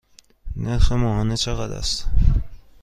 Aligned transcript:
نرخ 0.55 0.91
ماهانه 0.91 1.37
چقدر 1.37 1.73
است؟ 1.75 2.07